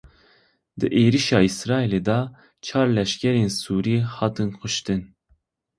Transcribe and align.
Di 0.79 0.87
êrişa 1.03 1.39
Îsraîlê 1.49 2.01
de 2.07 2.19
çar 2.65 2.87
leşkerên 2.95 3.49
Sûrî 3.61 3.97
hatin 4.15 4.49
kuştin. 4.59 5.01